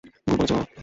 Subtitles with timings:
[0.27, 0.61] ভুল বলেছে ও।